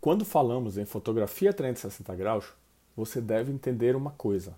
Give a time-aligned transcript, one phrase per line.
[0.00, 2.54] Quando falamos em fotografia 360 graus,
[2.96, 4.56] você deve entender uma coisa: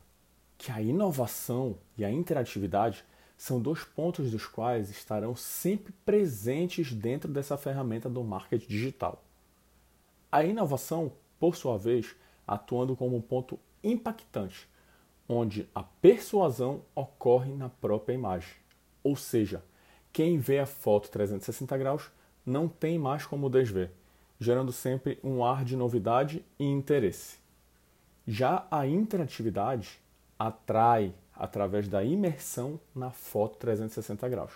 [0.56, 3.04] que a inovação e a interatividade
[3.36, 9.24] são dois pontos dos quais estarão sempre presentes dentro dessa ferramenta do marketing digital.
[10.30, 12.14] A inovação, por sua vez,
[12.46, 14.68] atuando como um ponto impactante,
[15.28, 18.54] onde a persuasão ocorre na própria imagem.
[19.02, 19.64] Ou seja,
[20.12, 22.12] quem vê a foto 360 graus
[22.46, 23.90] não tem mais como desver,
[24.42, 27.38] gerando sempre um ar de novidade e interesse.
[28.26, 30.00] Já a interatividade
[30.38, 34.52] atrai através da imersão na foto 360 graus,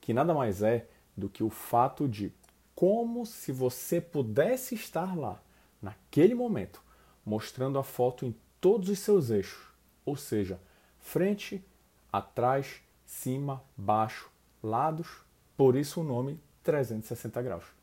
[0.00, 2.32] que nada mais é do que o fato de
[2.74, 5.40] como se você pudesse estar lá,
[5.80, 6.82] naquele momento,
[7.24, 9.62] mostrando a foto em todos os seus eixos,
[10.04, 10.58] ou seja,
[10.98, 11.64] frente,
[12.12, 14.30] atrás, cima, baixo,
[14.62, 15.08] lados,
[15.56, 17.79] por isso o nome 360 graus.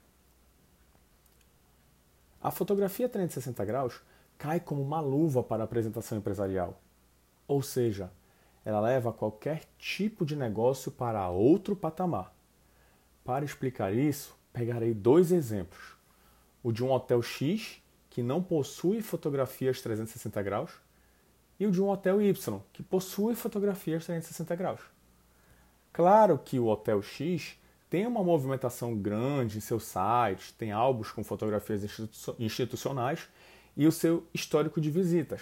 [2.42, 4.02] A fotografia 360 graus
[4.38, 6.80] cai como uma luva para a apresentação empresarial,
[7.48, 8.12] ou seja,
[8.64, 12.34] ela leva qualquer tipo de negócio para outro patamar.
[13.24, 15.96] Para explicar isso, pegarei dois exemplos:
[16.62, 20.72] o de um hotel X, que não possui fotografias 360 graus,
[21.60, 24.82] e o de um hotel Y, que possui fotografias 360 graus.
[25.92, 27.58] Claro que o hotel X
[27.90, 31.84] tem uma movimentação grande em seu site, tem álbuns com fotografias
[32.38, 33.30] institucionais
[33.76, 35.42] e o seu histórico de visitas.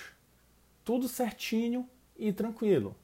[0.84, 2.96] Tudo certinho e tranquilo.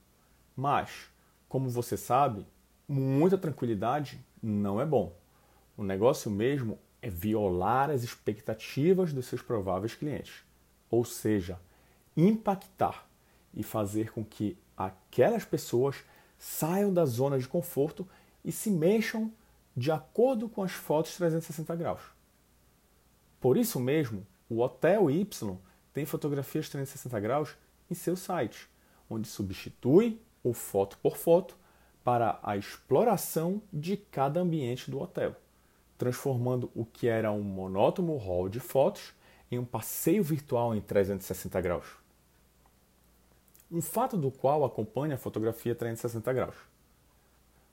[0.56, 1.10] Mas,
[1.50, 2.46] como você sabe,
[2.88, 5.16] muita tranquilidade não é bom.
[5.76, 10.44] O negócio mesmo é violar as expectativas dos seus prováveis clientes,
[10.90, 11.60] ou seja,
[12.16, 13.08] impactar
[13.54, 15.96] e fazer com que aquelas pessoas
[16.38, 18.08] saiam da zona de conforto
[18.44, 19.32] e se mexam
[19.76, 22.02] de acordo com as fotos 360 graus.
[23.40, 25.28] Por isso mesmo, o Hotel Y
[25.94, 27.56] tem fotografias 360 graus
[27.90, 28.70] em seu site,
[29.10, 31.56] onde substitui o foto por foto
[32.04, 35.36] para a exploração de cada ambiente do hotel,
[35.98, 39.14] transformando o que era um monótono hall de fotos
[39.52, 41.86] em um passeio virtual em 360 graus.
[43.72, 46.71] Um fato do qual acompanha a fotografia 360 graus.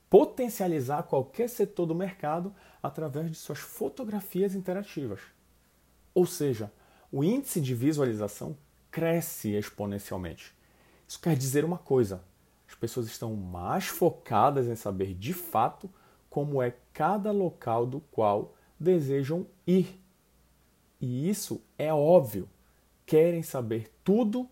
[0.09, 5.19] Potencializar qualquer setor do mercado através de suas fotografias interativas.
[6.13, 6.71] Ou seja,
[7.11, 8.57] o índice de visualização
[8.89, 10.55] cresce exponencialmente.
[11.07, 12.23] Isso quer dizer uma coisa:
[12.67, 15.89] as pessoas estão mais focadas em saber de fato
[16.29, 19.99] como é cada local do qual desejam ir.
[20.99, 22.49] E isso é óbvio.
[23.05, 24.47] Querem saber tudo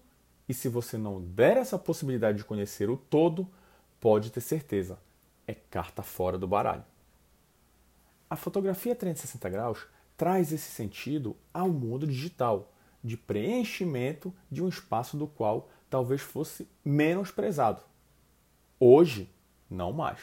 [0.48, 3.48] e se você não der essa possibilidade de conhecer o todo,
[4.00, 4.98] pode ter certeza,
[5.48, 6.84] é carta fora do baralho.
[8.30, 9.88] A fotografia 360 graus
[10.18, 16.68] traz esse sentido ao mundo digital, de preenchimento de um espaço do qual talvez fosse
[16.84, 17.82] menosprezado.
[18.78, 19.32] Hoje,
[19.70, 20.20] não mais.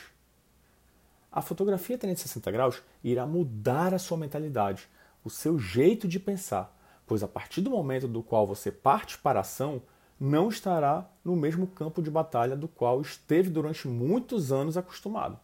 [1.32, 4.88] A fotografia 360 graus irá mudar a sua mentalidade,
[5.24, 9.40] o seu jeito de pensar, pois a partir do momento do qual você parte para
[9.40, 9.82] a ação,
[10.18, 15.38] não estará no mesmo campo de batalha do qual esteve durante muitos anos acostumado.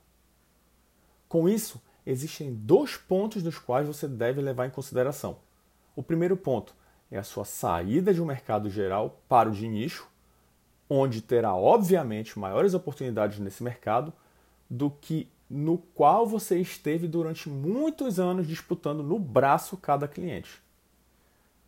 [1.28, 5.38] Com isso, existem dois pontos dos quais você deve levar em consideração.
[5.94, 6.74] O primeiro ponto
[7.10, 10.08] é a sua saída de um mercado geral para o de nicho,
[10.88, 14.12] onde terá obviamente maiores oportunidades nesse mercado
[14.68, 20.62] do que no qual você esteve durante muitos anos disputando no braço cada cliente.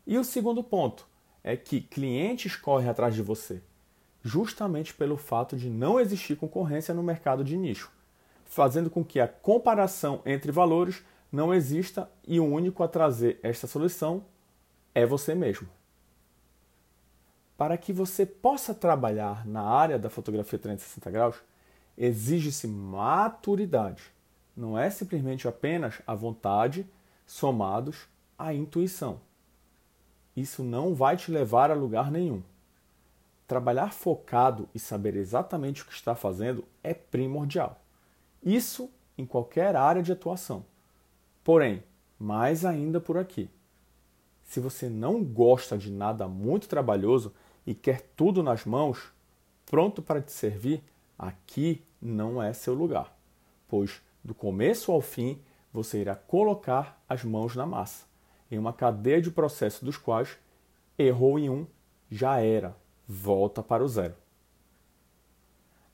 [0.07, 1.07] E o segundo ponto
[1.43, 3.63] é que clientes correm atrás de você,
[4.23, 7.91] justamente pelo fato de não existir concorrência no mercado de nicho,
[8.45, 13.67] fazendo com que a comparação entre valores não exista e o único a trazer esta
[13.67, 14.25] solução
[14.95, 15.69] é você mesmo
[17.63, 21.37] para que você possa trabalhar na área da fotografia 360 graus,
[21.97, 24.03] exige-se maturidade.
[24.57, 26.85] Não é simplesmente apenas a vontade
[27.25, 29.21] somados à intuição.
[30.37, 32.43] Isso não vai te levar a lugar nenhum.
[33.46, 37.81] Trabalhar focado e saber exatamente o que está fazendo é primordial.
[38.43, 40.64] Isso em qualquer área de atuação.
[41.44, 41.82] Porém,
[42.19, 43.50] mais ainda por aqui.
[44.44, 47.32] Se você não gosta de nada muito trabalhoso,
[47.67, 49.12] e quer tudo nas mãos,
[49.67, 50.82] pronto para te servir,
[51.19, 53.17] aqui não é seu lugar,
[53.69, 55.40] pois do começo ao fim
[55.73, 58.05] você irá colocar as mãos na massa,
[58.52, 60.37] em uma cadeia de processos dos quais
[60.99, 61.66] errou em um,
[62.10, 62.76] já era,
[63.08, 64.14] volta para o zero.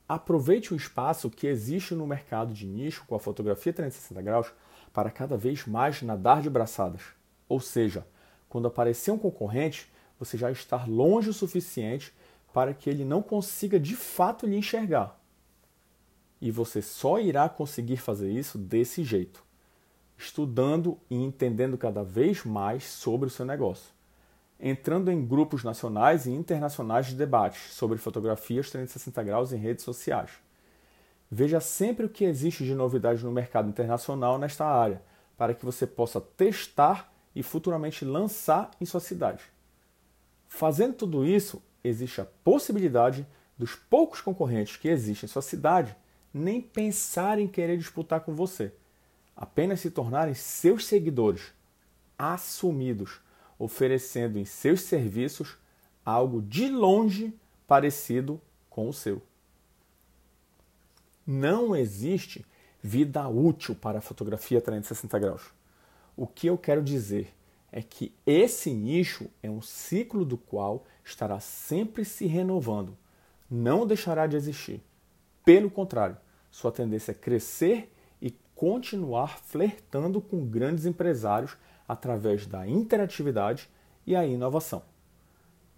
[0.09, 4.53] Aproveite o espaço que existe no mercado de nicho com a fotografia 360 graus
[4.93, 7.03] para cada vez mais nadar de braçadas,
[7.49, 8.05] ou seja,
[8.49, 9.89] quando aparecer um concorrente,
[10.19, 12.13] você já estar longe o suficiente
[12.53, 15.17] para que ele não consiga de fato lhe enxergar.
[16.41, 19.45] E você só irá conseguir fazer isso desse jeito,
[20.19, 23.93] estudando e entendendo cada vez mais sobre o seu negócio,
[24.59, 30.33] entrando em grupos nacionais e internacionais de debates sobre fotografias 360 graus em redes sociais.
[31.31, 35.01] Veja sempre o que existe de novidade no mercado internacional nesta área,
[35.37, 39.45] para que você possa testar e futuramente lançar em sua cidade.
[40.49, 43.25] Fazendo tudo isso, existe a possibilidade
[43.57, 45.95] dos poucos concorrentes que existem em sua cidade
[46.33, 48.73] nem pensar em querer disputar com você,
[49.39, 51.53] apenas se tornarem seus seguidores,
[52.19, 53.21] assumidos,
[53.57, 55.57] oferecendo em seus serviços
[56.05, 57.33] algo de longe
[57.65, 59.23] parecido com o seu.
[61.25, 62.45] Não existe
[62.83, 65.43] vida útil para a fotografia 360 graus.
[66.17, 67.33] O que eu quero dizer
[67.71, 72.97] é que esse nicho é um ciclo do qual estará sempre se renovando,
[73.49, 74.83] não deixará de existir.
[75.45, 76.17] Pelo contrário,
[76.51, 77.93] sua tendência é crescer
[78.59, 81.57] continuar flertando com grandes empresários
[81.87, 83.71] através da interatividade
[84.05, 84.83] e a inovação.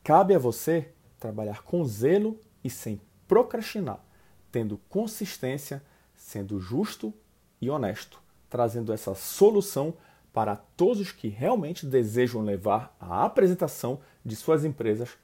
[0.02, 0.88] Cabe a você
[1.18, 2.98] trabalhar com zelo e sem
[3.28, 4.02] procrastinar,
[4.50, 5.82] tendo consistência,
[6.16, 7.12] sendo justo
[7.60, 8.18] e honesto,
[8.48, 9.92] trazendo essa solução
[10.32, 15.18] para todos os que realmente desejam levar a apresentação de suas empresas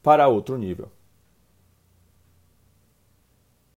[0.00, 0.88] para outro nível.